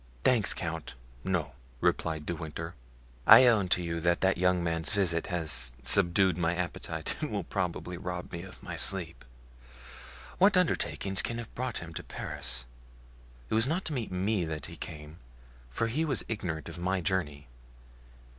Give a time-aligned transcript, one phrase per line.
[0.23, 2.73] "Thanks, count, no," replied De Winter.
[3.27, 7.97] "I own to you that that young man's visit has subdued my appetite and probably
[7.99, 9.23] will rob me of my sleep.
[10.39, 12.65] What undertaking can have brought him to Paris?
[13.47, 15.19] It was not to meet me that he came,
[15.69, 17.47] for he was ignorant of my journey.